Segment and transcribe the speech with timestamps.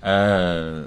[0.00, 0.86] 呃，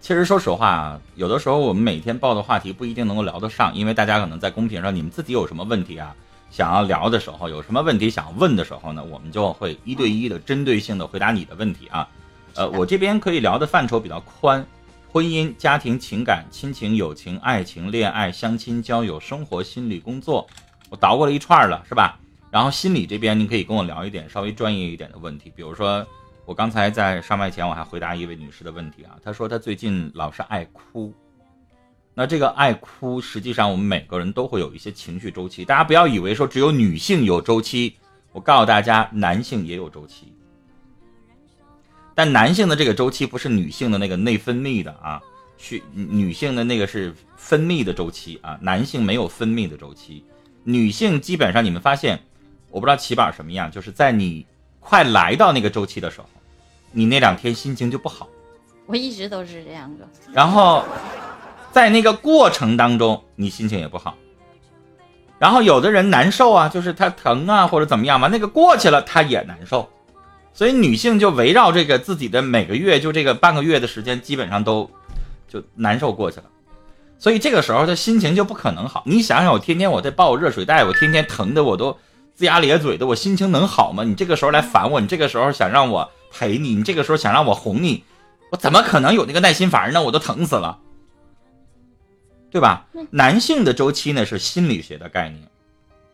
[0.00, 6.14] 其实说实话啊，有的时候我们每天报的话题不一定能够聊得上，因为大家可能在公屏上，你们自己有什么问题啊，
[6.50, 12.08] 想要聊的时候，有什么问题想问的时候呢，我们就会一对一的、针对性的回答你的问题啊。
[12.54, 14.66] 呃，我这边可以聊的范畴比较宽，
[15.12, 20.46] 婚姻、家庭、情感、亲情、友情、爱情、恋爱、相亲、交友、生活、心理、工作，
[20.88, 22.18] 我倒过了一串了，是吧？
[22.50, 26.04] 然后心理这边，您可以跟我聊一点稍微专业一点的问题，比如说。
[26.46, 29.18] 我刚才在上麦前，我还回答一位女士的问题啊。
[29.22, 31.12] 她说她最近老是爱哭，
[32.14, 35.64] 那这个爱哭，实际上我们每个人都会有一些情绪周期。
[35.64, 37.96] 大家不要以为说只有女性有周期，
[38.30, 40.32] 我告诉大家，男性也有周期。
[42.14, 45.20] 但男性的这个周期不是女性的那个内分泌的啊，
[45.58, 50.24] 去女性的那个是分泌的周期啊，男性没有分泌的周期。
[50.62, 52.18] 女性基本上你们发现，
[52.70, 54.46] 我不知道起板什么样，就是在你
[54.88, 56.26] 快来到那个周期的时候。
[56.92, 58.26] 你那两天心情就不好，
[58.86, 60.08] 我一直都是这样的。
[60.32, 60.82] 然后，
[61.70, 64.16] 在那个过程当中，你心情也不好。
[65.38, 69.86] 然后有的人难受啊，就是他疼啊或者怎么样嘛，那个过去了他也难受。
[70.54, 74.88] 所以女性就围绕这个自己的每个月就这个半个月的时间，基本上都
[75.46, 76.44] 就难受过去了。
[77.18, 79.02] 所以这个时候她心情就不可能好。
[79.04, 81.98] 你想想，我天天我在抱热水袋，我天天疼的我都
[82.38, 84.04] 龇牙咧嘴的，我心情能好吗？
[84.04, 86.10] 你这个时候来烦我，你这个时候想让我。
[86.38, 88.04] 陪你，你这个时候想让我哄你，
[88.50, 90.02] 我怎么可能有那个耐心法呢？
[90.02, 90.78] 我都疼死了，
[92.50, 92.86] 对吧？
[93.10, 95.48] 男性的周期呢是心理学的概念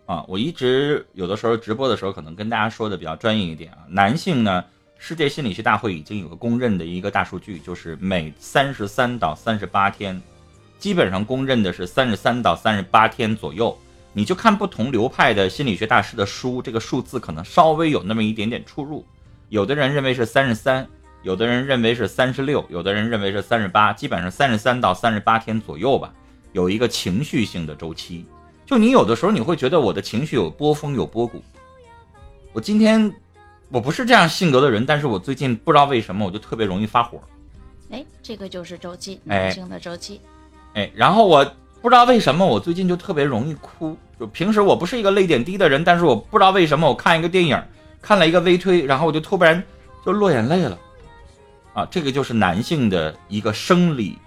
[0.06, 3.78] 啊，我一直有的时候直播的时候可能跟大家说的比较专业一点啊。
[3.88, 4.64] 男性呢，
[4.96, 10.22] 世界心理学大会已经有个公认的一个大数据，就是每三十三到三十八天，
[10.78, 13.76] 基本上公认的是三十三到三十八天左右。
[14.12, 19.04] 你就看不同流派的心理学大师的书，这个数字可能稍微有那么一点点出入。
[19.48, 20.86] 有的人认为是三十三，
[21.22, 26.12] 有的人认为是三十六，有的人认为是三十八，基本上三十三到三十八天左右吧，
[26.52, 28.26] 有一个情绪性的周期。
[28.66, 31.42] 就你有的时候你会觉得我的情绪有波峰有波谷。
[32.52, 33.12] 我今天
[33.70, 37.20] 我不是这样性格的人，但是我最近不知道为什么我就特别容易发火。
[37.90, 40.20] 哎，这个就是周期，男性的周期。
[40.74, 41.44] 哎，然后我
[41.82, 43.94] 不知道为什么我最近就特别容易哭。
[44.18, 47.60] 就平时我不是一个泪点低的人，但是我不知道为什么我看一个电影。
[48.00, 49.62] 看了一个微推，然后我就突然
[50.04, 50.76] 就落眼泪了，
[51.72, 54.18] 啊，这个就是男性的一个生理，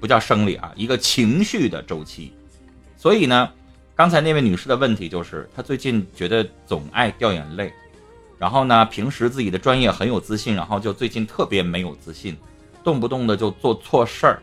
[0.00, 2.32] 不叫生理啊，一个情绪的周期。
[2.96, 3.48] 所以呢，
[3.94, 7.72] 刚才那位女士的问题就是，她最近觉得总爱掉眼泪，
[8.38, 12.36] 然后呢，平时自己的专业很有自信，然后就最近特别没有自信，
[12.82, 14.42] 动不动的就做错事儿，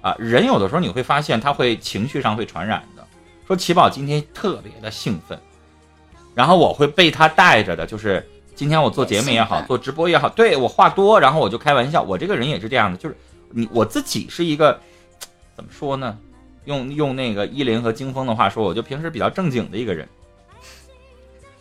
[0.00, 3.06] 啊，人有的时候你会发现他会情绪上会传染的。
[3.46, 5.38] 说奇宝今天特别的兴奋。
[6.34, 8.24] 然后我会被他带着的，就是
[8.54, 12.00] 今天我做节目也好，做直播也好，对我话多，然后我就开玩笑。
[12.02, 13.16] 我这个人也是这样的，就是
[13.50, 14.78] 你我自己是一个
[15.56, 16.16] 怎么说呢？
[16.66, 20.08] 用用那个依林和金峰的话说，我就平时比较正经的一个人。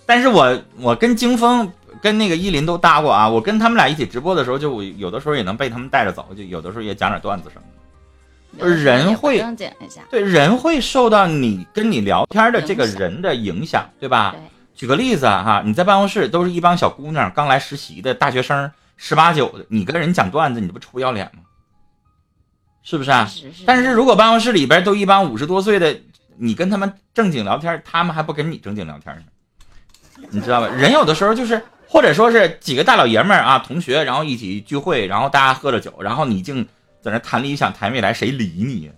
[0.06, 1.70] 但是我我跟金峰
[2.02, 7.79] 跟那个依林都搭过啊，我跟他们俩一起直播的时候，就有的时候也能被他们带着走，就有的时候也讲点段子什么的。
[8.58, 9.44] 人会
[10.10, 14.36] 对人会受到你跟你聊天的这个人的影响，对吧？
[14.76, 21.42] 举个例子哈，你在办公室都是一帮小姑娘，刚来实习的大学生，十八九的，你跟人讲段子，你这不臭不要脸吗？
[22.82, 23.30] 是不是啊？
[23.66, 26.00] 但是如果办公室里边都一帮五十多岁的，
[26.38, 29.24] 你跟他们正经聊天，他们还不跟你正经聊天呢，
[30.32, 30.68] 你知道吧？
[30.70, 36.66] 人有的时候就是，或者说是几个大老爷们儿啊，同学，然后一起聚会，然后大家喝着酒，然后你净
[37.02, 38.92] 在那谈理想谈未来，谁理你？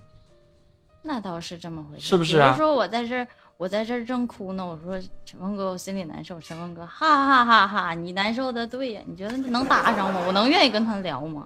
[1.01, 2.51] 那倒是这么回事，是不是啊？
[2.51, 3.27] 比如说我在这。
[3.57, 6.41] 我在这儿正哭呢，我说陈峰哥，我心里难受。
[6.41, 7.93] 陈峰哥，哈哈哈哈！
[7.93, 10.19] 你难受的对呀，你觉得能搭上吗？
[10.25, 11.45] 我能愿意跟他聊吗？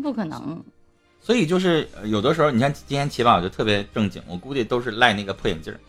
[0.00, 0.62] 不可能。
[1.20, 5.80] 所以就是有的时候，你看今天起宝就特别正经，我估计都是赖那个破眼镜儿。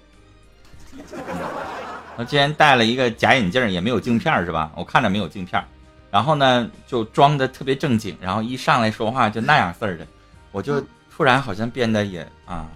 [2.15, 4.71] 我今天戴了一个假眼镜，也没有镜片是吧？
[4.75, 5.63] 我看着没有镜片，
[6.09, 10.07] 然后呢就装的特别正经，然后一上来说话就那样式儿的，
[10.51, 10.81] 我就
[11.15, 12.67] 突然好像变得也啊。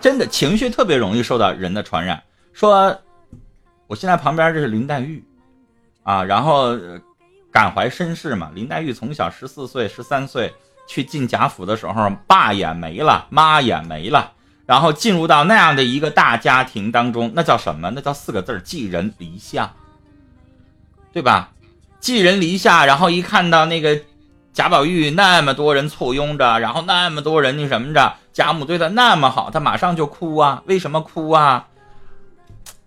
[0.00, 2.20] 真的情绪特别容易受到人的传染。
[2.52, 2.98] 说，
[3.86, 5.22] 我现在旁边这是林黛玉，
[6.02, 6.76] 啊，然后
[7.52, 8.50] 感怀身世嘛。
[8.54, 10.52] 林黛玉从小十四岁、十三岁
[10.88, 14.32] 去进贾府的时候，爸也没了，妈也没了，
[14.66, 17.90] 然后进入到那样的一个大家庭当中，那叫什么？
[17.90, 19.72] 那叫四个字寄人篱下，
[21.12, 21.50] 对吧？
[22.00, 24.00] 寄人篱下，然后一看到那个。
[24.52, 30.60] 贾宝玉那么多人簇拥着，然后那么多人那什么着，贾母对他那么好，他马上就哭啊？
[30.66, 31.68] 为什么哭啊？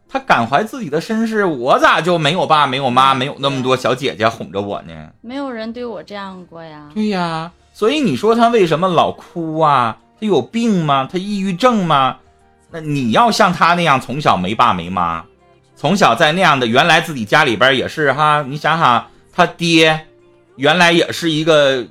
[0.10, 4.94] 他感怀自己的身世，我咋就没有爸没有妈，没有那么多小姐姐哄着我呢？
[5.22, 6.90] 没有人对我这样过呀。
[6.94, 9.98] 对呀，所以你说他为什么老哭啊？
[10.20, 11.08] 他有病吗？
[11.10, 12.18] 他抑郁症吗？
[12.72, 15.24] 那你要像他那样从小没爸没妈，
[15.76, 20.08] 从小在那样的原来自己家里边也是哈，你想想他爹，
[20.56, 21.86] 原来也是一个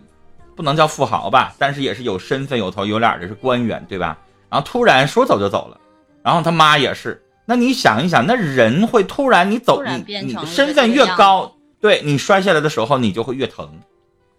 [0.56, 4.16] 不能叫富豪吧，但是也是有身份有头有脸的是官员对吧？
[4.48, 5.78] 然后突然说走就走了，
[6.22, 7.20] 然后他妈也是。
[7.44, 13.68] 那你想一想，那人会突然你走，你你身份越高，对你摔下来的时候你就会越疼，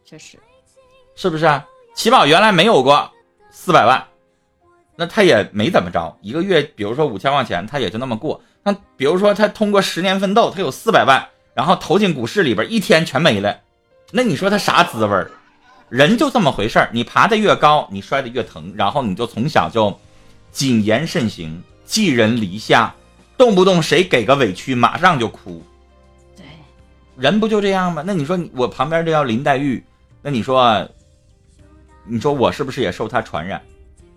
[0.06, 0.40] 确实，
[1.16, 1.66] 是不是啊？
[1.94, 3.12] 起宝原来没有过
[3.52, 4.04] 四百万，
[4.96, 8.42] 那他也没怎么着，一个月比如说五千块钱，他也就那么过。
[8.64, 13.60] 那比如说他通过十年奋斗，他有四百万，然后投进股市里边，一天全没了，
[14.12, 15.30] 那你说他啥滋味儿？
[15.90, 20.00] 人就这么回事儿，你爬得越高，你摔得越疼，然后你就从小就
[20.52, 21.62] 谨言慎行。
[21.86, 22.96] 寄人篱下，
[23.38, 25.62] 动不动谁给个委屈，马上就哭。
[26.36, 26.46] 对，
[27.18, 28.02] 人不就这样吗？
[28.08, 29.84] 那你说我旁边这叫林黛玉，
[30.22, 30.90] 那你说，
[32.06, 33.62] 你说我是不是也受她传染？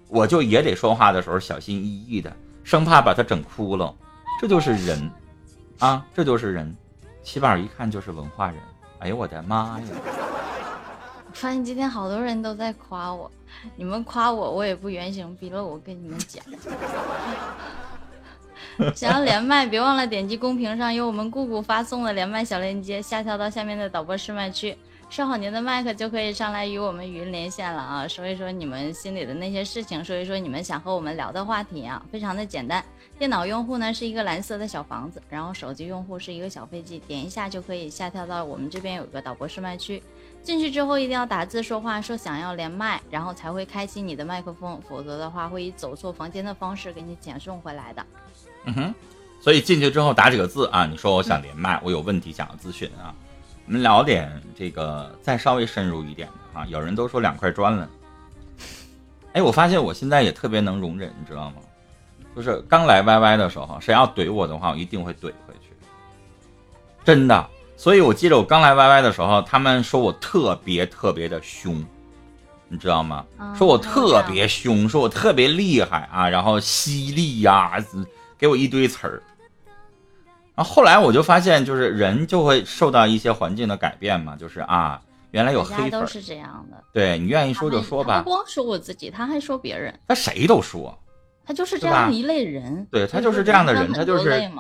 [0.09, 3.93] 我就也得说话的时候小心翼翼的，生怕把她整哭了。
[4.41, 5.11] 这就是人，
[5.79, 6.77] 啊，这就是人。
[7.23, 8.57] 起宝一看就是文化人。
[8.99, 9.87] 哎呦我的妈呀！
[11.27, 13.31] 我发现今天好多人都在夸我。
[13.75, 15.67] 你们夸我，我也不原形毕露。
[15.67, 16.45] 我跟你们讲，
[18.95, 24.77] 想要连麦，别忘了点击公屏上有我们姑姑发送的连麦小链接，下跳到下面的导播试麦区，
[25.09, 28.07] 设好您的麦克就可以上来与我们语音连线了啊！
[28.09, 32.85] 说一说你们心里的那些事情，说一说你们想和我们聊的话题啊，非常的简单。
[33.19, 40.03] 电脑用户呢是一个蓝色的小房子，然后手机用户是一个小飞机，点一下就可以下跳到我们这边有个导播试麦区。
[40.43, 48.07] 进去之后一定要打字说话，说想要连麦，然后才会开启你的麦克风，否则的话会以走错房间的方式给你遣送回来的。
[48.65, 48.95] 嗯哼，
[49.41, 53.15] 所以进去之后打几个字啊，你说我想连麦，我有问题想要咨询啊，
[53.67, 56.67] 我们聊点这个再稍微深入一点的啊。
[56.67, 57.89] 有人都说两块砖了，
[59.33, 61.57] 哎，我发现我现在也特别能容忍，你知道吗？
[62.37, 65.71] 就是刚来 YY 的时候，谁要怼我的话，我一定会怼回去，
[67.03, 67.49] 真的。
[67.79, 71.83] 所以，我记得我刚来 YY 的时候，他们说我特别特别的凶，
[72.69, 73.25] 你知道吗？
[73.57, 77.73] 说我特别凶，说我特别厉害啊，然后犀利呀，
[78.37, 79.23] 给我一堆词儿。
[80.55, 85.01] 然后后来我就发现，就是人就会受到一些环境的改变嘛，就是啊，
[85.31, 86.83] 原来有黑粉都是这样的。
[86.93, 88.23] 对你愿意说就说吧。
[88.23, 89.99] 不光说我自己，他还说别人。
[90.07, 90.99] 他谁都说。
[91.47, 92.87] 他就是这样一类人。
[92.91, 94.51] 对他就是这样的人，他就是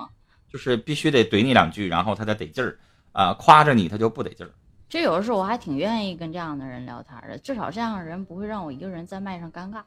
[0.48, 2.78] 就是必须得怼你两句，然后他才得劲儿。
[3.12, 4.50] 啊，夸着你他就不得劲儿。
[4.88, 9.80] 这有的时候我还挺愿意跟这样的人聊天的，至少这样的人不会让我一个人在麦上尴尬。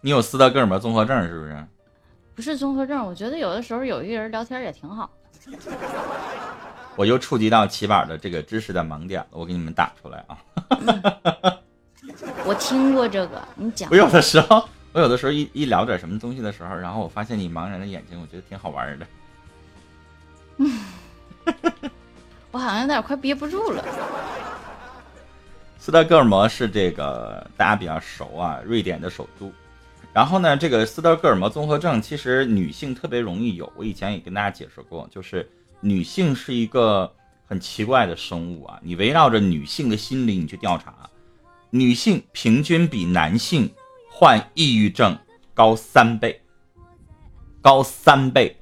[0.00, 1.66] 你有斯德哥尔摩综合症是不是？
[2.34, 5.10] 不是综合症，我觉得有的时候有一个人聊天也挺好。
[6.96, 10.38] 我又触及到起码的这个知识的盲点了，我给你们打出来啊。
[12.44, 13.88] 我听过这个，你讲。
[13.90, 19.06] 我有的时候，我有的时候一一聊点什么东西的时候，然后我发现你茫然的眼睛，我觉得挺好玩的。
[20.58, 20.80] 嗯，
[22.50, 23.84] 我好像有点快憋不住了。
[25.78, 29.52] 斯德哥尔摩是这个大家比较熟啊，瑞典的首都。
[30.12, 33.70] 然后呢，这个斯德哥尔摩综合症其实女性特别容易有。
[33.76, 35.48] 我以前也跟大家解释过，就是
[35.80, 37.12] 女性是一个
[37.46, 38.80] 很奇怪的生物啊。
[38.82, 40.92] 你围绕着女性的心理，你去调查，
[41.78, 43.70] 女性平均比男性
[44.10, 45.18] 患抑郁症
[45.54, 46.40] 高三倍，
[47.60, 48.56] 高三倍。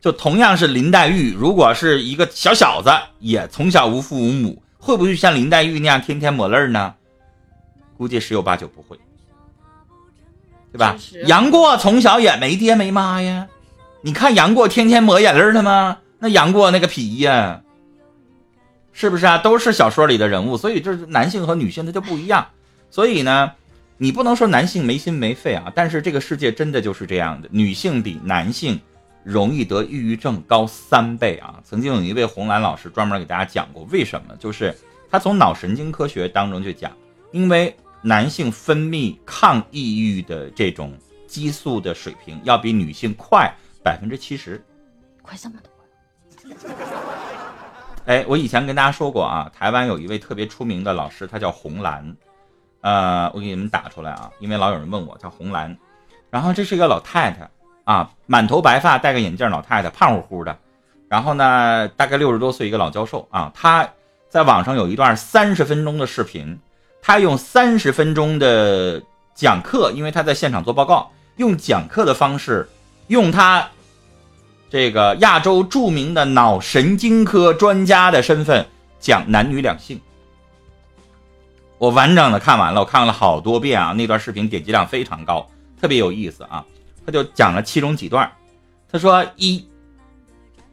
[0.00, 6.94] 就同样是林黛玉，如果是一个小小子，也从小无父无母，会不会像林黛玉那样天天抹泪呢？
[7.96, 8.96] 估计十有八九不会，
[10.72, 10.96] 对吧？
[11.26, 13.48] 杨过从小也没爹没妈呀，
[14.02, 15.98] 你看杨过天天抹眼泪了吗？
[16.20, 17.62] 那杨过那个皮呀，
[18.98, 19.38] 是不是啊？
[19.38, 22.44] 都是小说里的人物，所以这男性和女性他就不一样。
[22.90, 23.52] 所以呢，
[23.96, 28.80] 你不能说男性没心没肺啊，但是这个世界真的就是这样的，女性比男性。
[29.24, 31.60] 容易得抑郁症高三倍啊！
[31.62, 34.34] 曾经有一位红蓝老师专门给大家讲过，为什么？
[34.36, 34.74] 就是
[35.10, 36.90] 他从脑神经科学当中去讲，
[37.30, 43.52] 因为男性分泌抗抑郁的这种激素的水平要比女性快
[43.82, 44.64] 百分之七十，
[45.20, 46.56] 快这么多。
[48.08, 52.16] 哎，我以前跟大家说过啊，台湾有一位特别出名的老师，他叫红蓝，
[52.80, 55.76] 呃，我给你们打出来啊，因为老有人问我叫红蓝，
[56.30, 57.46] 然后这是一个老太太。
[57.84, 60.56] 啊，满头白发，戴个眼镜，老太太，胖乎乎的，
[61.08, 63.50] 然后呢，大概六十多岁，一个老教授啊。
[63.54, 63.86] 他
[64.30, 66.58] 在网上有一段三十分钟的视频，
[67.02, 69.02] 他用三十分钟的
[69.34, 72.68] 讲课，因为他在现场做报告，用讲课的方式
[73.06, 73.66] 用他
[74.70, 78.66] 这个亚洲著名的脑神经科专家的身份
[79.00, 80.00] 讲男女两性。
[81.78, 85.48] 我完整的看完了，我看了好多遍啊，那段视频点击量非常高，
[85.80, 86.64] 特别有意思啊。
[87.06, 88.30] 他就讲了其中几段，
[88.92, 89.66] 他说一，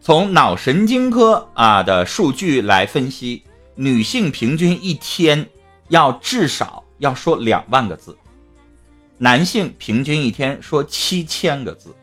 [0.01, 3.43] 从脑神经科啊的数据来分析，
[3.75, 5.47] 女性平均一天
[5.87, 8.17] 要至少要说两万个字，
[9.17, 11.95] 男性平均一天说七千个字。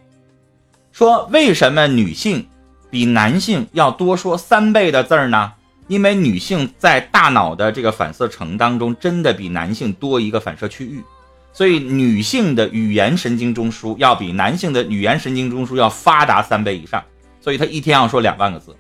[0.93, 2.47] 说为什么女性
[2.91, 5.53] 比男性要多说三倍的字儿呢？
[5.89, 11.03] 因为女性在大脑的这个反射层当中，真的比男性多一个反射区域，
[11.53, 17.03] 所以女性的语言神经中枢要比男性的语言神经中枢要发达三倍以上，
[17.41, 18.75] 所以她一天要说两万个字。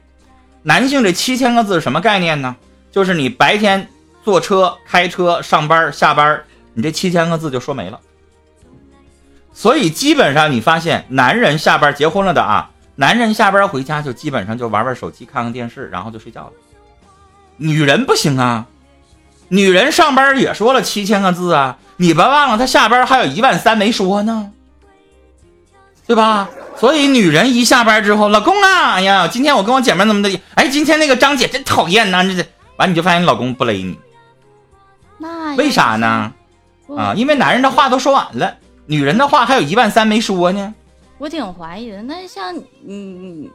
[0.62, 2.54] 男性这七千个字什么概念呢？
[2.90, 3.88] 就是你白天
[4.22, 6.42] 坐车、开车、上班、下班，
[6.72, 7.98] 你这七千个字就说没了。
[9.54, 16.52] 所以基本上你发现，男人下班结婚了的啊，男人下班回家就基本上就玩玩手机、看看电视，然后就睡觉了。
[17.58, 18.66] 女人不行啊，
[19.48, 24.50] 女人上班也说了七千个字啊，你别忘了她下班还有一万三没说呢，
[26.06, 26.48] 对吧？
[26.76, 30.40] 所以女人一下班之后，老公啊，哎呀，今天我跟我姐妹怎么的？
[30.54, 32.44] 哎，今天那个张姐真讨厌呐，这这
[32.76, 33.98] 完你就发现你老公不勒你，
[35.18, 36.32] 那为啥呢？
[36.96, 38.56] 啊，因为男人的话都说完了，
[38.86, 40.74] 女人的话还有一万三没说呢。
[41.18, 43.50] 我挺怀疑的，那像你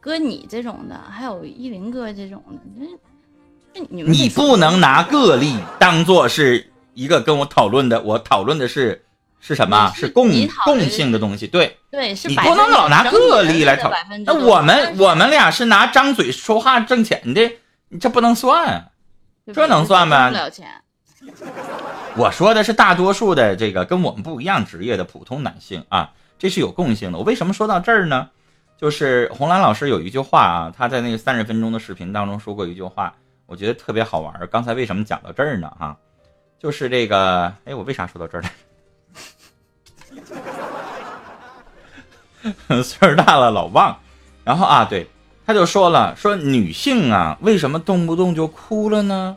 [0.00, 2.86] 哥你这种的，还有依林哥这种的，那。
[3.88, 9.02] 你不能拿个例当做是一个跟我讨论的，我讨论的是
[9.40, 9.90] 是什么？
[9.96, 10.28] 是共
[10.66, 11.46] 共性的东西。
[11.46, 13.90] 对对，是你不能老拿个例来讨。
[14.26, 17.50] 那我们我们俩是拿张嘴说话挣钱的，
[17.88, 18.90] 你这不能算，
[19.54, 20.28] 这能算吗？
[20.28, 20.68] 不了钱。
[22.14, 27.18] 我说的是大多数的这个跟我们不一样职业的普通男性啊，这是有共性的。
[27.18, 28.28] 我为什么说到这儿呢？
[28.76, 33.14] 就是红兰老师有一句话啊，他在那个三十分钟的视频当中说过一句话。
[33.46, 35.70] 我觉得特别好玩刚才为什么讲到这儿呢？
[35.78, 35.96] 哈，
[36.58, 38.50] 就是这个，哎，我为啥说到这儿来？
[42.82, 43.98] 岁儿大了老忘。
[44.44, 45.08] 然后啊，对，
[45.46, 49.36] 他就说了，说女性啊，为什么动不动就哭了呢？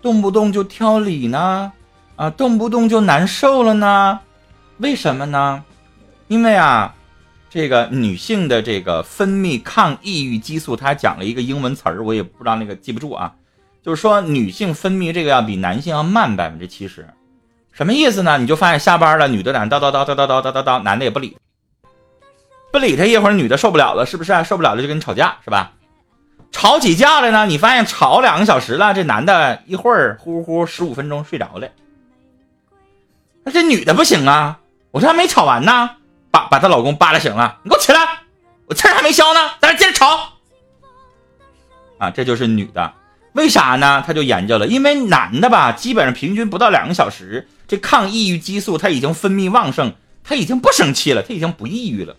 [0.00, 1.72] 动不动就挑理呢？
[2.16, 4.20] 啊，动不动就难受了呢？
[4.78, 5.62] 为什么呢？
[6.28, 6.94] 因为啊，
[7.50, 13.34] 这个女性的这个分泌抗抑郁激素，他讲了一个英文词儿，我也不知道那个记不住啊。
[13.82, 17.06] 就是说，女性分泌这个要比男性要慢百分之七十，
[17.70, 18.38] 什么意思呢？
[18.38, 21.36] 你就发现下班了，女的在叨叨叨叨叨叨叨叨叨，男的也不理，
[22.72, 24.32] 不理他一会儿，女的受不了了，是不是？
[24.42, 25.72] 受不了了就跟你吵架，是吧？
[26.50, 31.68] 吵起架来呢，你发现吵两个小时了，这男的一会儿呼呼十五分钟睡着了，
[33.46, 34.58] 那这女的不行啊！
[34.90, 35.90] 我说还没吵完呢，
[36.32, 38.00] 把把她老公扒拉醒了，你给我起来，
[38.66, 40.32] 我气还没消呢，咱俩接着吵。
[41.98, 42.92] 啊，这就是女的。
[43.34, 44.02] 为啥呢？
[44.04, 52.16] 她就研究了，因为男的吧，基本上平均不到两个小时，这抗抑郁激素他已经分泌旺盛，他已经不生气了，他已经不抑郁了。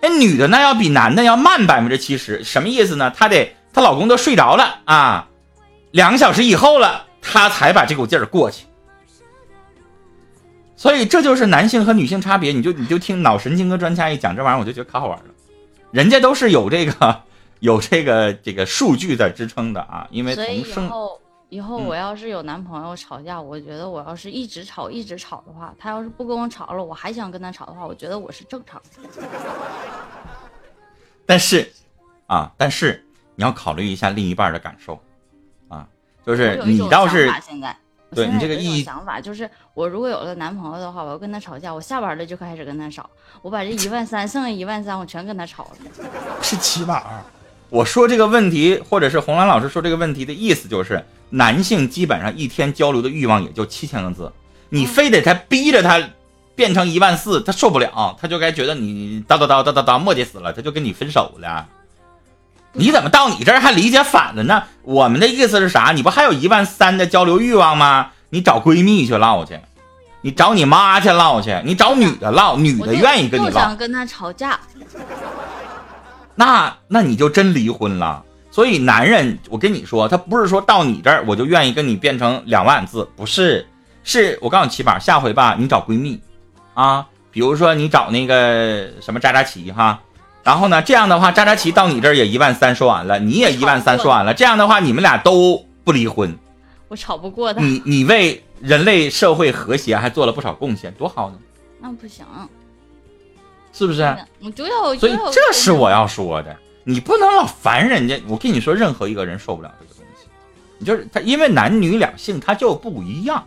[0.00, 3.12] 那女的那要比男的要慢百分之七十，什么意思呢？
[3.14, 5.28] 她得她老公都睡着了啊，
[5.90, 8.64] 两个小时以后了，她才把这股劲儿过去。
[10.82, 12.50] 所以这就是男性和女性差别。
[12.50, 15.26] 你就你就听脑神经科专家一讲这玩意儿，我就觉得可好玩了。
[15.92, 17.22] 人家都是有这个。
[17.62, 29.22] 有这个这个数据在支撑的啊，因为从生以后以后我要是有男朋友吵架，我觉得我要是一直吵一直吵的话，他要是不跟我吵了，我还想跟他吵的话，我觉得我是正常的。
[31.24, 31.70] 但是
[32.26, 35.00] 啊，但是你要考虑一下另一半的感受
[35.68, 35.86] 啊，
[36.26, 37.76] 就是你倒是现在
[38.14, 43.08] 对你这个意义想法就是，我如果有了男朋友的话，我要跟他吵架，我下班了就开始跟他吵，
[43.40, 46.06] 我把这一万三剩下一万三，我全跟他吵了。
[46.42, 47.02] 是起码。
[47.70, 54.30] 我说这个问题，或者是红兰老师说这个问题的意思，就是男性基本上一天交流的欲望也就七千个字，
[54.68, 55.98] 你非得他逼着他
[56.54, 61.66] 变成一万四，他受不了，他就该觉得你叨叨叨叨叨叨磨叽死了，他就跟你分手了。
[62.74, 64.64] 你怎么到你这儿还理解反了呢？
[64.82, 65.92] 我们的意思是啥？
[65.92, 68.10] 你不还有一万三的交流欲望吗？
[68.30, 69.60] 你找闺蜜去唠去，
[70.22, 73.50] 你找你妈去唠去，你找女的唠，女的愿意跟你唠。
[73.50, 74.58] 不想跟他吵架。
[76.34, 78.24] 那那你就真离婚了。
[78.50, 83.66] 所以男人，我跟你说，他不是说到你这儿我就愿意跟你变成两万字，不是，
[84.04, 86.20] 是我告诉你起码下回吧，你找闺蜜，
[86.74, 90.00] 啊，比如说你找那个什么扎扎奇哈，
[90.44, 96.36] 然后呢，这样的话扎扎奇到你这儿也一万三说完了，你也一万三说完了，这样的话你们俩都不离婚，
[96.88, 97.60] 我吵不过他。
[97.60, 101.36] 你你为人类社会和谐还做了不少贡献，多好呢。
[101.80, 102.24] 那不行。
[103.72, 104.02] 是不是？
[104.42, 108.20] 我就要，所以这是我要说的，你不能老烦人家。
[108.28, 110.26] 我跟你说，任何一个人受不了这个东西，
[110.78, 113.46] 你就是他，因为男女两性他就不一样，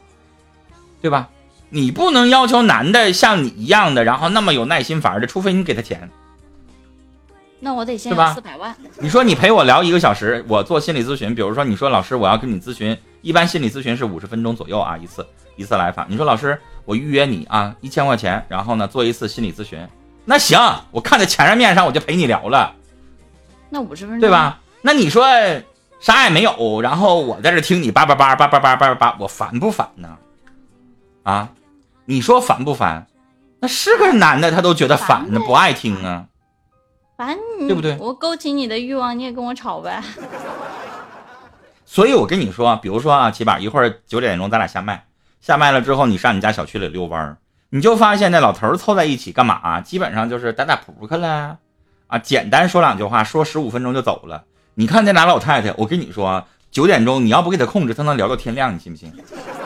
[1.02, 1.30] 对吧？
[1.70, 6.10] 你不能要求男的像你一样的，然后那么有耐心法的，除非你给他钱。
[7.60, 8.76] 那我得先有四百万。
[9.00, 16.06] 你说你陪我聊一个小时，我做心理咨询，比如说你说老师我要跟你咨询，一般心理咨询是五十分钟左右啊，一次一次来访。
[16.10, 19.80] 你说老师我预约你啊，一千块钱，然后呢做一次心理咨询，
[20.26, 20.60] 那行，
[20.92, 22.74] 我看在钱面上我就陪你聊了。
[23.70, 24.60] 那五十分钟对吧？
[24.82, 25.26] 那你说
[26.00, 30.18] 啥也没有，然后我在这听你叭叭叭叭叭叭叭叭，我烦不烦呢？
[31.24, 31.50] 啊，
[32.06, 33.08] 你说烦不烦？
[33.62, 36.26] 那是个男的他都觉得烦呢，不爱听啊。
[37.18, 37.98] 烦你，对不对？
[38.00, 40.04] 我勾起你的欲望，你也跟我吵呗。
[41.86, 45.06] 所以我跟你说，比如说啊，七宝，一会儿九点钟咱俩下麦，
[45.40, 47.38] 下麦了之后，你上你家小区里遛弯儿，
[47.70, 49.80] 你就发现那老头凑在一起干嘛？
[49.80, 51.58] 基本上就是打打扑克了，
[52.08, 54.44] 啊，简单说两句话，说十五分钟就走了。
[54.74, 59.14] 你看那俩老太太，我跟你说，九点钟你要不给他控制，他能聊到天亮，你信不信？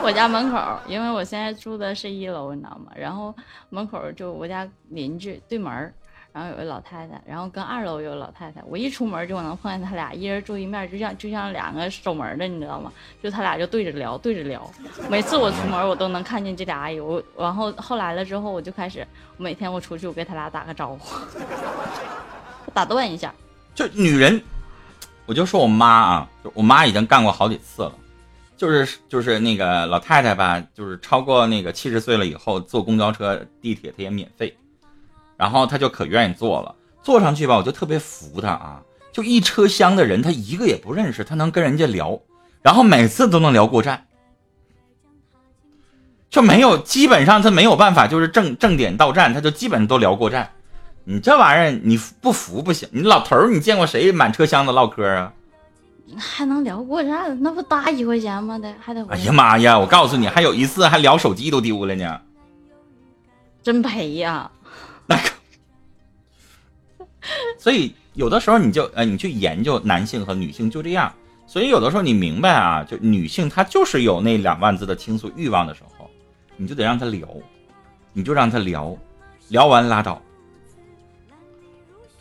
[0.02, 2.92] 我家门口，因为我现在住的是一楼，你知道吗？
[2.94, 3.34] 然后
[3.70, 5.92] 门口就我家邻居对门儿。
[6.32, 12.92] 然后有个老太太，然后跟二楼有个老太太，我一出门就能碰见他俩，一人住一面，就像就像两个守门的，你知道吗？
[13.20, 14.70] 就他俩就对着聊，对着聊。
[15.08, 17.00] 每次我出门，我都能看见这俩阿姨。
[17.00, 19.04] 我然后后来了之后，我就开始
[19.36, 21.16] 每天我出去，我给他俩打个招呼，
[22.72, 23.34] 打断一下。
[23.74, 24.40] 就女人，
[25.26, 27.92] 我就说我妈啊，就我妈已经干过好几次了，
[28.56, 34.56] 就是就是那个老太太吧，就是超过那个七十岁了以后，坐公交车、地铁她也免费。
[35.40, 38.82] 然后他就可愿意坐了，坐上去吧，我就特别服他啊！
[39.10, 42.20] 就一车厢的人，他一个也不认识，他能跟人家聊，
[42.60, 44.04] 然后每次都能聊过站，
[46.28, 50.50] 就没有基本上他没有办法，就是正正点到站，他就基本都聊过站。
[51.04, 55.32] 你这玩意儿你不服不行，你老头儿你见过谁满车厢的唠嗑啊？
[56.18, 57.42] 还能聊过站？
[57.42, 58.58] 那不搭一块钱吗？
[58.58, 59.02] 得还得？
[59.06, 59.78] 哎呀妈呀！
[59.78, 62.20] 我告诉你，还有一次还聊手机都丢了呢，
[63.62, 64.50] 真赔呀！
[64.59, 64.59] 那个，
[67.58, 71.12] 所以有的时候你就呃，你去研究男性和女性就这样。
[71.46, 76.08] 所以有的时候你明白啊，就女性她就是有那两万字的倾诉欲望的时候，
[76.56, 77.28] 你就得让她聊，
[78.12, 78.96] 你就让她聊，
[79.48, 80.22] 聊完拉倒。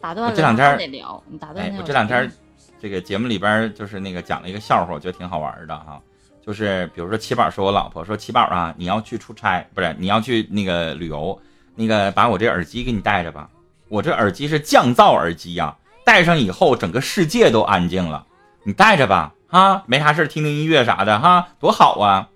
[0.02, 1.66] 打断这两天得聊，你打断。
[1.66, 2.32] 哎，我这两天
[2.82, 6.02] 这个节目里边就是那个讲了一个笑话，我觉得挺好玩的哈。
[6.42, 11.40] 就是比如说七宝说，我老婆说七宝啊，你要去出差，不是你要去那个旅游。
[11.76, 13.48] 那个，把我这耳机给你带着吧。
[13.90, 15.76] 我这耳机是降噪耳机呀，
[16.06, 18.26] 戴上以后整个世界都安静了。
[18.64, 22.30] 你戴着吧，哈，没啥事听听音乐啥的，哈，多好啊。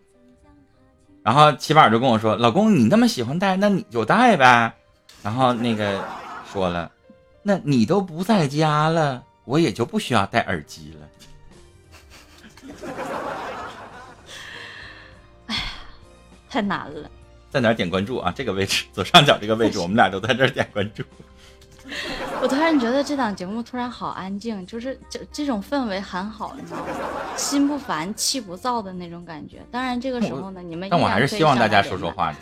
[1.21, 4.73] 然后齐宝就跟我说：“老公，你那么喜欢戴，那你就戴呗。”
[5.23, 6.03] 然后那个
[6.51, 6.91] 说了
[7.43, 11.07] ：“那你都不在家了，我也就不需要戴耳机了。
[15.47, 15.61] ”哎呀，
[16.49, 17.09] 太难了。
[17.49, 18.33] 在哪点关注啊？
[18.35, 21.03] 这个位置左上角这个位置， 我们俩都在这儿点关注。
[22.43, 26.85] 我突然觉得这档节目突然好安静，就是这这种氛围很好，你知道吗？
[27.37, 29.59] 心不烦气不躁的那种感觉。
[29.71, 32.33] 当然这个时候呢，你们但我还是希望大家说说话。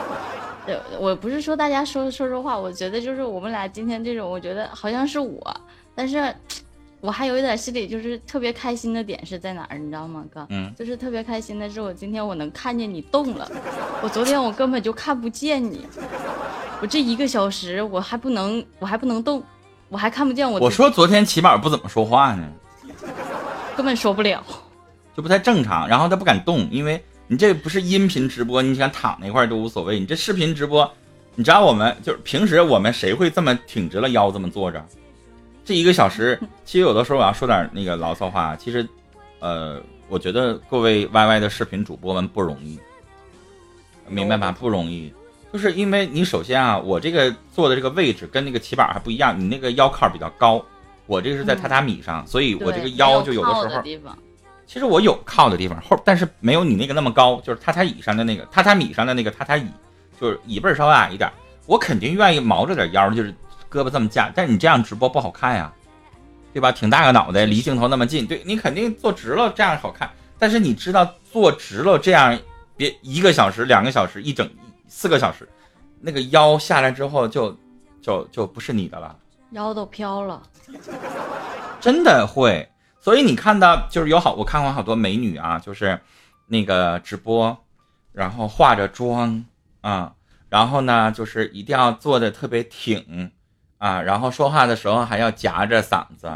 [0.64, 5.54] 对，我不是说大家说说说话，我觉得就是我们俩今天这种，我觉得好像是我，
[5.94, 6.34] 但是。
[7.00, 10.46] 我还有一点心里就是特别开心的点是在哪儿，你知道吗，哥？
[10.48, 13.46] 嗯，就是特别开心的是我今天我能看见你动了，
[14.00, 15.86] 我昨天我根本就看不见你，
[16.84, 19.42] 我这一个小时我还不能我还不能动，
[19.88, 20.60] 我还看不见我。
[20.60, 22.46] 我说昨天起码不怎么说话呢，
[23.74, 24.44] 根本说不了，
[25.16, 25.88] 就不太正常。
[25.88, 29.98] 然后他不敢动，因为你这不是音频直播，你想躺那块都无所谓。
[29.98, 30.86] 你这视频直播，
[31.34, 34.84] 你知道我们就是平时我们谁会这么挺直了腰这么坐着？
[35.64, 38.54] 这一个小时，其实有的时候我要说点那个牢骚话。
[38.56, 38.86] 其实，
[39.38, 42.78] 呃，我觉得各位 YY 的视频主播们不容易，
[44.06, 44.52] 明白吧？
[44.52, 45.10] 不容易，
[45.54, 50.60] 就是因为你首先啊，我这个坐的这个位置跟那个起板还不一样，你那个腰靠比较高，
[51.06, 53.80] 我这个是在榻榻米上，所以我这个腰就有的时候，
[54.66, 59.68] 其实我有靠的地方后，但是没有你那个那么高，就是榻榻椅上的那个榻榻米上的那个榻榻椅，
[60.20, 61.30] 就是椅背稍微矮一点，
[61.66, 63.32] 我肯定愿意毛着点腰，就是。
[63.70, 65.72] 胳膊这么架，但你这样直播不好看呀，
[66.52, 66.70] 对吧？
[66.70, 70.08] 挺大个脑袋，离镜头那么近，对你肯定坐直了这样好看。
[70.38, 72.38] 但是你知道坐直了这样，
[72.76, 74.48] 别一个小时、两个小时、一整
[74.96, 75.46] 四个小时，
[76.00, 77.58] 那个腰下来之后就
[78.00, 79.18] 就就不是你的了，
[79.50, 80.40] 腰都飘了，
[81.82, 82.70] 真的会。
[83.00, 86.00] 所以你看到就是有好，我看过好多美女啊，就是
[86.46, 87.58] 那个直播，
[88.12, 89.44] 然后化着妆
[89.80, 90.14] 啊。
[90.48, 93.32] 然后呢，就是一定要坐的特别挺
[93.78, 96.30] 啊，然后说话的时候还要夹着嗓子，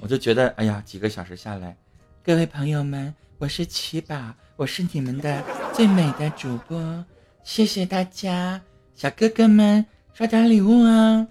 [0.00, 1.76] 我就觉得，哎呀，几个小时下来，
[2.24, 4.16] 各位朋友们，我是七宝，
[4.56, 5.42] 我是你们的
[5.74, 7.04] 最美的主播，
[7.44, 8.60] 谢谢大家，
[8.96, 11.26] 小哥哥们刷点礼物啊，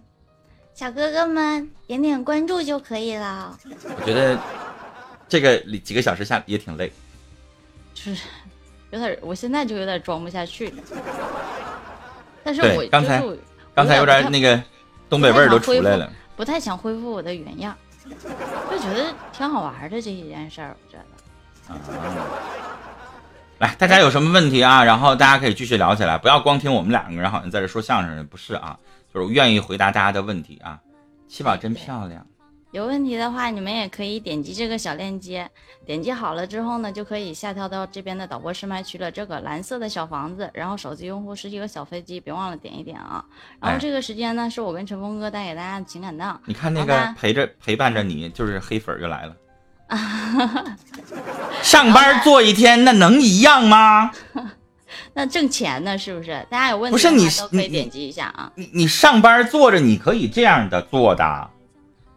[0.75, 3.57] 小哥哥们点点关注就可以了。
[3.65, 4.39] 我觉得
[5.27, 6.91] 这个几个小时下也挺累，
[7.95, 8.27] 就是
[8.91, 10.83] 有点，我现在就有点装不下去了。
[12.43, 13.21] 但是我刚才
[13.73, 14.61] 刚才有点那个
[15.09, 17.75] 东北味儿都出来了，不太想恢复我的原样，
[18.69, 21.05] 就觉得挺好玩的这一件事儿，我觉得。
[23.63, 24.83] 来，大家有什么问题啊？
[24.83, 28.77] 然后大家可以继续聊起来，不要光听我们两个人好像在这说相声，不是啊，
[29.13, 30.77] 就是我愿意回答大家的问题啊。
[31.29, 32.27] 七宝真漂亮。
[32.71, 35.49] 有问题的话，你们也可以点击这个小链接，
[35.85, 39.09] 点击好了之后呢，就可以下跳到这边的导播试麦区了。
[39.09, 43.23] 这个蓝色的小房子，然后手机用户是一个小飞机，别忘了点一点啊。
[43.61, 46.37] 然后这个时间呢，是我跟陈峰哥带给大家的情感档。
[46.43, 49.33] 你看那个陪着陪伴着你，就是黑粉又来了。
[51.61, 54.11] 上班做一天，那能一样吗？
[55.15, 56.45] 那挣钱呢，是不是？
[56.49, 58.51] 大家有问题不是你都可以点击一下啊。
[58.55, 61.49] 你你上班坐着，你可以这样的坐的。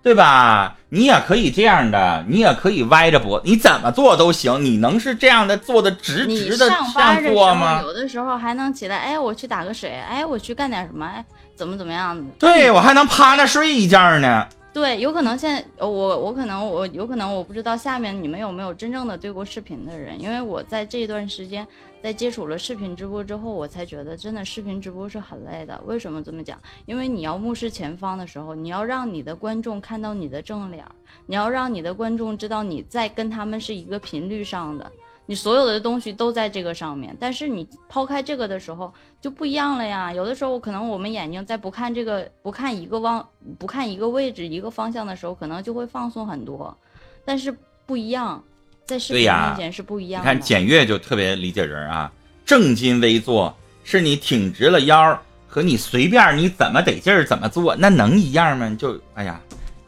[0.02, 0.76] 对吧？
[0.90, 4.64] 你也可以这样的，你也可以歪着脖，你怎么做都行。
[4.64, 7.80] 你能是这样的坐的直直的上班的做吗？
[7.82, 11.24] 有的时候还能起来，哎，我去打个水，哎，我去干点什么，哎，
[11.56, 12.22] 怎么怎么样的？
[12.38, 14.46] 对我还能趴那睡一觉呢。
[14.76, 21.66] 对，有可能现在我我可能我有可能我不知道下面你们有没有真正的对过视频的人，因为我在这一段时间
[22.02, 25.80] 在接触了视频直播之后，我才觉得真的视频直播是很累的。
[25.86, 26.60] 为什么这么讲？
[26.84, 30.84] 因为你要目视前方的时候，你要让你的观众看到你的正脸，
[31.24, 34.92] 你要让你的观众知道你在跟他们是一个频率上的。
[35.26, 40.12] 你所有的东西都在这个上面，但是你抛开这个的时候就不一样了呀。
[40.12, 46.76] 有的时候可能我们眼睛在不看这个、不看一个望、不看一个位置、一个方向的时候，可能就会放松很多。
[47.24, 48.42] 但是不一样，
[48.84, 50.32] 在视频面前是不一样的。
[50.32, 52.12] 你看简月就特别理解人啊，
[52.44, 58.76] 正襟危坐是你挺直了腰和你随便你怎么得劲儿怎么做，那能一样吗？
[58.78, 59.40] 就哎呀，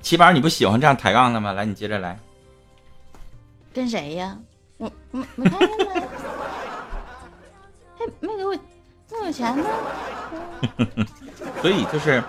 [0.03, 1.53] 起宝你不喜欢这样抬杠的吗？
[1.53, 2.18] 来，你接着来。
[3.72, 4.37] 跟谁呀？
[4.79, 6.09] 我我没看见呢，
[7.99, 9.64] 还没给我没有钱呢。
[11.61, 12.23] 所以就是，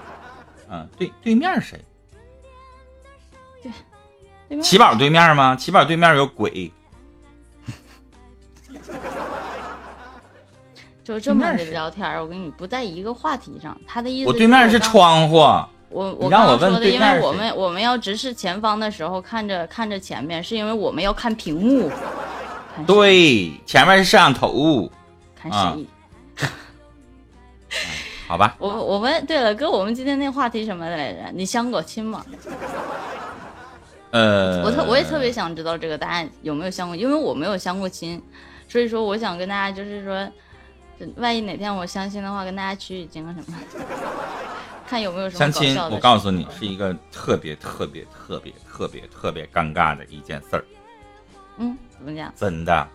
[0.70, 1.80] 嗯，对对面谁？
[4.50, 5.56] 对，奇宝对面吗？
[5.56, 6.72] 奇宝对面有鬼。
[11.04, 13.76] 就这么的聊天，我跟你不在一个话题上。
[13.88, 15.40] 他的意思，我对面是窗户。
[15.90, 21.92] 我我刚我说的，因为我们我们要直视前方的时候，看着看着前面，是因为我们要看屏幕。
[22.86, 24.90] 对，前面是摄像头。
[25.36, 25.88] 看视力。
[28.28, 28.56] 好吧。
[28.60, 31.32] 我我们对了，哥，我们今天那话题什么来着？
[31.34, 32.24] 你相过亲吗？
[34.12, 38.22] 呃，我特我也特别想知道这个答案有没有相过，因为我没有相过亲，
[38.68, 40.28] 所以说我想跟大家就是说，
[41.18, 43.58] 万一哪天我相亲的话，跟大家取取经什么。
[44.90, 45.78] 看有没有什么相亲？
[45.92, 50.66] 我告诉你，是一个特别特别特别特别特别尴尬的一件事儿。
[51.60, 52.34] 嗯，怎么讲？
[52.36, 52.88] 真的，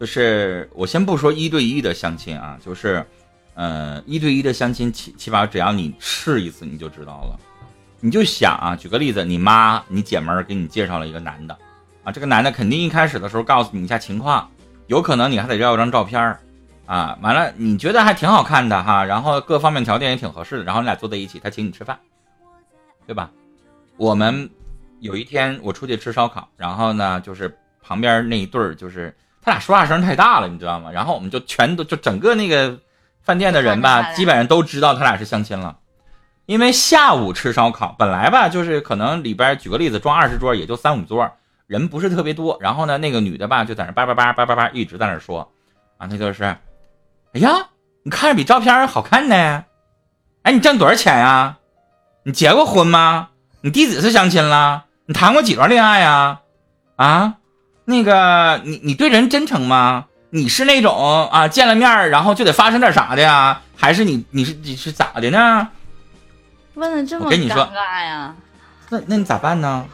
[0.00, 3.04] 就是我先不说一对一的相亲啊，就是，
[3.52, 7.38] 呃，一对一的相亲，起起码只要你试一次，你就知道了。
[8.00, 11.58] 你就想啊，举个例子，你妈、你姐们儿给你介绍了一个男的，
[12.02, 14.50] 啊，这个男的肯定一开始的时候告诉你一下情况，
[14.86, 16.40] 有可能你还得要一张照片儿。
[16.86, 21.98] 啊，完了，你觉得还挺好看的哈，然后各方面条件也挺合适的，然后你俩坐在一起，他请你吃饭，
[23.06, 23.28] 对吧？
[23.96, 24.48] 我们
[25.00, 30.88] 有一天我出去吃烧烤，然后呢，就是旁边那一对儿，就是他俩说话声太大了，你知道吗？
[30.92, 32.78] 然后我们就全都就整个那个
[33.20, 35.76] 饭店的人吧，基本上都知道他俩是相亲了，
[36.44, 41.28] 因为下午吃烧烤本来吧，就是可能里边举个例子，装二十桌也就三五桌，
[41.66, 45.50] 人不是特别多，然后呢，那个女的吧就在那叭叭叭叭叭叭一直在那说，
[45.98, 46.56] 啊，那就是。
[47.36, 47.66] 哎呀，
[48.02, 49.64] 你看着比照片好看呢。
[50.42, 51.58] 哎，你挣多少钱呀？
[52.22, 53.28] 你结过婚吗？
[53.60, 54.84] 你第几次相亲了？
[55.04, 56.40] 你谈过几段恋爱呀？
[56.96, 57.34] 啊，
[57.84, 60.06] 那个，你你对人真诚吗？
[60.30, 63.60] 你是那种啊，见了面然后就得发生点啥的呀？
[63.76, 65.68] 还是你你是你是咋的呢？
[66.72, 68.34] 问的这么尴尬呀？
[68.88, 69.84] 那那你咋办呢？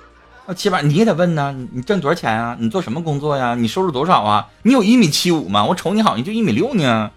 [0.46, 1.52] 那起码你也得问呢。
[1.52, 2.57] 你你挣多少钱啊？
[2.61, 3.57] 你做什么工作呀？
[3.57, 4.46] 你收入多少啊？
[4.62, 5.64] 你有一米七五吗？
[5.64, 7.11] 我瞅你好像就一米六呢。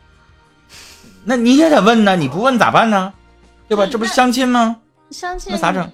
[1.27, 3.11] 那你也得问呢，你不问咋办呢？
[3.67, 3.85] 对吧？
[3.91, 4.79] 这不是相亲吗？
[5.09, 5.91] 相亲那咋整？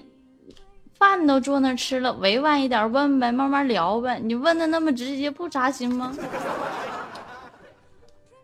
[0.98, 4.20] 饭都坐那吃了，委婉一点问呗，慢慢聊呗。
[4.22, 6.14] 你问的那么直接，不扎心吗？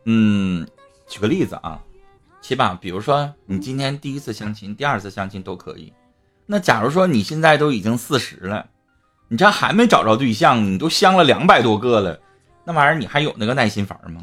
[0.07, 0.67] 嗯，
[1.07, 1.79] 举个例子啊，
[2.41, 5.93] 起码比如说你今天第一次相亲，第二次相亲都可以。
[6.47, 8.67] 那假如说你现在都已经四十了，
[9.29, 12.19] 你这还没找着对象，你都相了两百多个了，
[12.65, 14.23] 那玩意儿你还有那个耐心烦吗？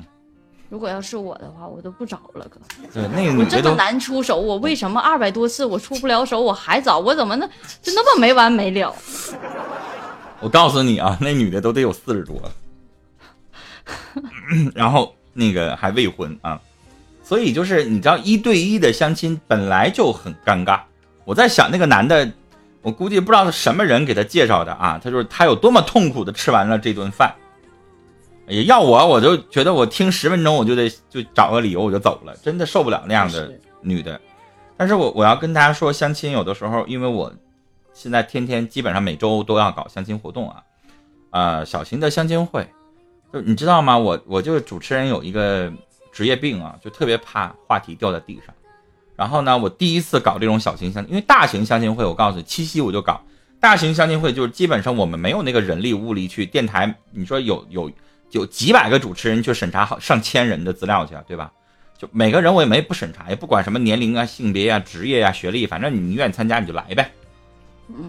[0.76, 2.60] 如果要是我的话，我都不找了，哥。
[2.94, 7.00] 对，那个我这么难出手，我为什么二百多次我出不了手，我还找？
[7.00, 7.48] 我怎么那
[7.82, 8.94] 就那么没完没了？
[10.42, 12.52] 我告诉你啊，那女的都得有四十多了，
[14.76, 16.60] 然后那个还未婚啊，
[17.24, 20.82] 所以就是你知道一对一的相亲本来就很尴尬。
[21.24, 22.30] 我在想那个男的，
[22.82, 27.34] 我估计不知道是什么人给他介绍的啊，他就是他有多么痛苦的吃完了这顿饭。
[28.48, 34.20] 也要我，我就觉得我听十分钟我就得就找个理由我就走了，真的受不了那样的女的。
[34.78, 37.34] 但是我我要跟大家说，相亲有的时候，因为我
[37.94, 40.62] 现在天天基本上每周都要搞相亲活动啊，
[41.32, 42.68] 呃，小型的相亲会，
[43.32, 43.98] 就你知道吗？
[43.98, 45.72] 我我就是主持人有一个
[46.12, 48.54] 职业病啊，就特别怕话题掉在地上。
[49.16, 53.22] 然后呢，我第一次搞这种小型相，因为大型相亲会，我告诉你，七夕我就搞
[53.62, 57.90] 大型相亲会，就是基本上我们没有那个人力物力去电台，你说有有
[58.32, 61.52] 有几百个主持人去审查好上千人的资料去啊，对吧？
[61.98, 67.10] 就每个人我也没不审查，也不管什么年龄啊、性别啊、职业啊、学历，反正你愿意参加你就来呗，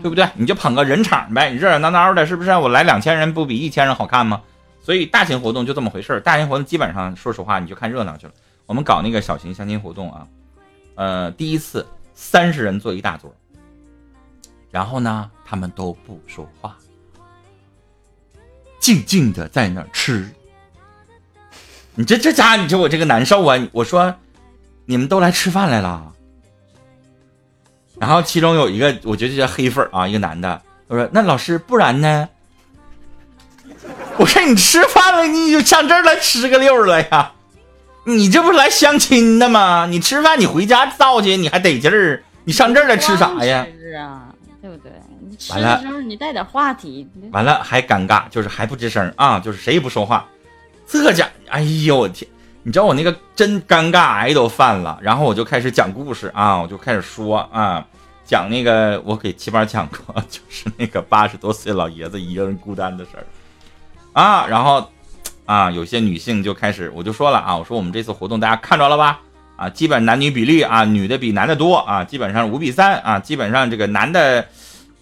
[0.02, 0.28] 对不对？
[0.34, 2.50] 你就捧个人场呗，你热热闹闹的，是不是？
[2.50, 4.42] 我来两千人不比一千人好看吗？
[4.82, 6.20] 所以大型活动就这么回事儿。
[6.20, 8.32] 大型活动基本上说实话你就看热闹去了。
[8.66, 10.26] 我们搞那个小型相亲活动啊，
[10.96, 13.32] 呃，第一次三十人坐一大桌，
[14.72, 16.76] 然后呢，他们都不说话，
[18.86, 20.24] 静静的在那儿吃。
[21.96, 23.58] 你这这家，你说我这个难受啊！
[23.72, 24.14] 我说，
[24.84, 26.12] 你们都来吃饭来了。
[27.98, 32.28] 然后其中有一个，我觉得叫黑粉啊，一个男的，我说：“那老师，不然呢？”
[34.18, 37.32] 我说：“你吃饭了，你就上这儿来吃个溜了呀？
[38.04, 39.86] 你这不是来相亲的吗？
[39.90, 43.66] 你吃饭你回家造去，你还得劲儿，你上这儿来吃啥呀？”
[45.50, 50.26] 完了时候你带点话题，完了还尴尬，就是还不吱声啊，就是谁也不说话。
[50.86, 52.28] 这家，哎呦我天！
[52.62, 57.84] 你知道我那个真尴尬癌都犯了，然后我就开始讲故事啊，我就开始说啊，
[58.24, 63.26] 讲那个我给七班讲过， 就是那个八十多岁老爷子一个人孤单的事儿
[64.12, 64.90] 啊，然后
[65.44, 69.20] 啊，有些女性就开始，我就说了啊，我说我们这次活动大家看着了吧？
[69.56, 74.46] 啊，基本男女比例啊，女的比男的多啊，基本上五比三啊，基本上这个男的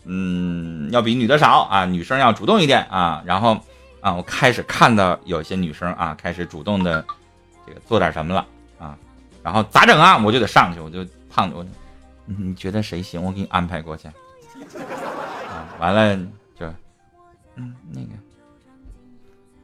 [0.05, 3.59] 嗯要比女的少啊，女生要主动一点啊，然后。
[4.05, 7.03] 啊，我开始看到有些女生啊，开始主动的
[7.67, 8.47] 这个做点什么了
[8.79, 8.95] 啊，
[9.43, 10.19] 然后咋整啊？
[10.19, 11.65] 我就得上去，我就胖我，
[12.27, 13.23] 你你觉得谁行？
[13.23, 14.07] 我给你安排过去。
[14.09, 16.15] 啊，完了
[16.61, 16.67] 就，
[17.57, 18.09] 嗯，那个，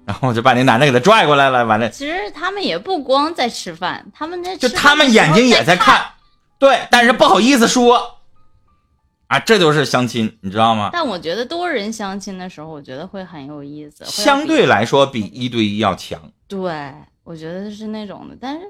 [0.07, 1.67] 然后我就把那男的给他拽过来了。
[1.67, 6.03] 完了，其实他们也不光在吃饭，他们在就吃饭他们眼睛也在看，
[6.59, 8.20] 对，但是不好意思说。
[9.31, 10.91] 啊，这就是相亲，你知道吗？
[10.93, 16.21] 但我觉得多人相亲的时候，我觉得会很有意思，相对来说比一对一要强。
[16.49, 18.37] 对，我觉得是那种的。
[18.41, 18.67] 但是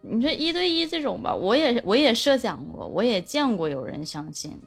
[0.00, 4.58] 你说一对一这种吧，我也我也设想过，我也见过有人相亲，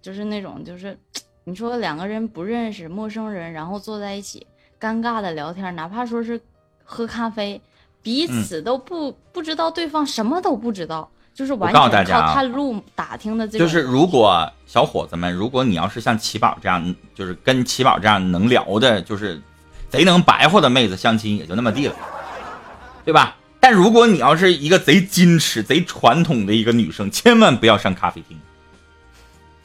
[0.00, 0.98] 就是那种就是
[1.44, 4.46] 你说两个人不认识陌生人，然后坐在一起
[4.80, 6.40] 尴尬的聊天，哪怕说是
[6.82, 7.60] 喝咖啡，
[8.02, 13.66] 彼嗯此都不、不知道对方什么都不知道，就是完告诉全靠大家啊探路打听的这种。
[13.66, 19.40] 就是如果小伙子们，如果你要是像七宝这样，就是跟七宝这样能聊的，就是
[19.88, 21.94] 贼能白活的妹子相亲，也就那么地了，
[23.04, 23.36] 对吧？
[23.58, 28.38] 但如果你要是一个贼矜持、贼传统的一个女生，千万不要上咖啡厅。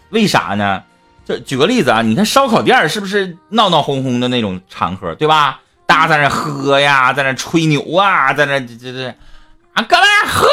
[0.10, 0.84] 为啥呢？
[1.25, 5.62] 就举个例子啊，你看烧烤店儿是不是闹闹哄哄的那种场合，对吧？
[5.88, 9.08] 大家在那喝呀，在那吹牛啊，在那这这这
[9.73, 10.47] 啊，哥们儿喝，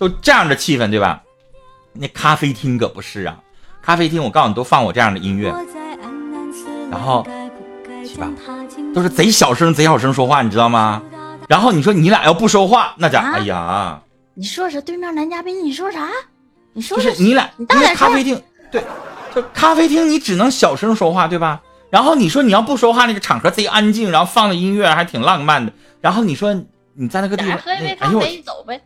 [0.00, 1.22] 都这样的气氛，对吧？
[1.92, 3.38] 那咖啡厅可不是啊，
[3.82, 5.54] 咖啡厅我告诉你都放我这样的音乐，
[6.90, 7.26] 然后
[8.06, 8.30] 是吧
[8.94, 11.02] 都是贼小声贼小声说话，你知道吗？
[11.48, 14.00] 然后你说你俩要不说话，那家、啊哎呀，
[14.34, 16.08] 你说是对面男嘉宾，你说啥？
[16.72, 18.82] 你说就是你俩，你大点声咖啡厅，对，
[19.34, 21.60] 就咖啡厅你只能小声说话，对吧？
[21.90, 25.72] 然后你说你要不说话，那个场合贼安静，然后放的音乐还挺浪漫的。
[26.00, 26.54] 然后你说
[26.94, 28.80] 你在那个地方，俩喝一杯那哎呦我咖啡走呗。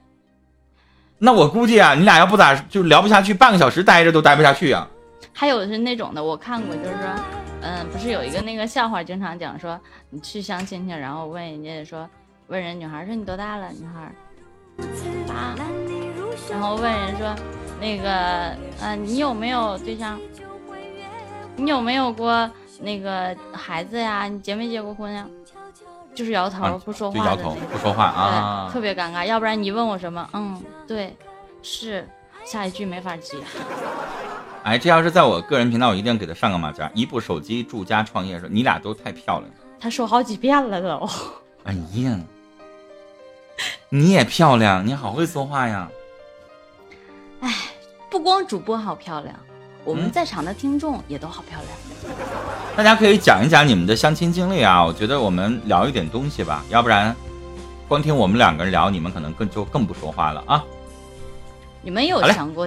[1.25, 4.87] 那我估计啊，你俩要不咋就聊不下去，半个小时待着都待不下去啊。
[5.33, 7.15] 还有是那种的，我看过，就是说，
[7.63, 12.07] 嗯，不是有一个那个笑话，经常讲说，你去相亲去，然后问人家说，
[12.49, 14.13] 问人女孩说你多大了，女孩
[15.27, 15.55] 八，
[16.51, 17.35] 然后问人说，
[17.81, 20.21] 那个，呃，你有没有对象？
[21.57, 22.51] 你有没有过
[22.83, 24.29] 那个孩子呀？
[24.29, 25.27] 你结没结过婚呀？
[26.15, 29.25] 就是摇头、啊不说就摇头不说话啊，特别尴尬。
[29.25, 31.17] 要不然你问我什么，嗯，对，
[31.63, 32.09] 是，
[32.45, 33.37] 下一句没法接。
[34.63, 36.91] 哎，这要是在我个人频道，我一定给他上个马甲。
[36.95, 39.55] 一部手机住家创业说你俩都太漂亮了。
[39.79, 41.09] 他说好几遍了都。
[41.65, 42.19] 哎呀，
[43.89, 45.91] 你也漂亮，你好会说话呀。
[47.41, 47.53] 哎
[48.11, 49.35] 不光主播好漂亮，
[49.85, 52.17] 我们嗯在场的听众也都好漂亮。
[52.77, 57.15] 大家可以讲一讲你们的相亲经历啊，我觉得我们聊一点东西吧，要不然
[57.87, 60.65] 光听我们两个人聊，你们可能更就更不说话了啊。
[61.83, 62.67] 你们有想过